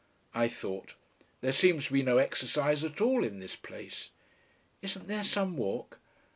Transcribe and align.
I 0.33 0.47
thought. 0.47 0.95
"There 1.41 1.51
seems 1.51 1.85
to 1.85 1.93
be 1.93 2.01
no 2.01 2.17
exercise 2.17 2.83
at 2.83 3.01
all 3.01 3.23
in 3.23 3.37
this 3.37 3.55
place." 3.55 4.09
"Isn't 4.81 5.07
there 5.07 5.23
some 5.23 5.55
walk?" 5.55 5.99